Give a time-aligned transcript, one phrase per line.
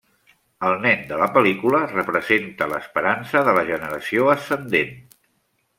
[0.69, 4.97] El nen de la pel·lícula representa l'esperança de la generació ascendent.